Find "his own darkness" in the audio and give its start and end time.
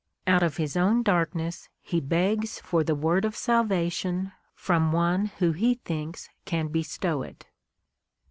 0.57-1.69